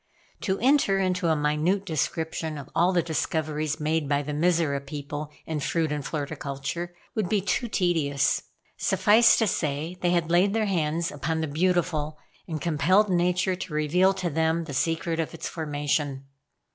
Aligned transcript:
To 0.39 0.57
enter 0.57 0.97
into 0.97 1.27
a 1.27 1.35
minute 1.35 1.85
description 1.85 2.57
of 2.57 2.71
all 2.73 2.91
the 2.91 3.03
discoveries 3.03 3.79
made 3.79 4.09
by 4.09 4.23
the 4.23 4.31
Mizora 4.33 4.83
people 4.83 5.29
in 5.45 5.59
fruit 5.59 5.91
and 5.91 6.03
floriculture, 6.03 6.89
would 7.13 7.29
be 7.29 7.39
too 7.39 7.67
tedious; 7.67 8.41
suffice 8.77 9.37
to 9.37 9.45
say 9.45 9.97
they 10.01 10.09
had 10.09 10.31
laid 10.31 10.55
their 10.55 10.65
hands 10.65 11.11
upon 11.11 11.41
the 11.41 11.47
beautiful 11.47 12.17
and 12.47 12.59
compelled 12.59 13.11
nature 13.11 13.55
to 13.55 13.73
reveal 13.75 14.11
to 14.15 14.31
them 14.31 14.63
the 14.63 14.73
secret 14.73 15.19
of 15.19 15.35
its 15.35 15.47
formation. 15.47 16.25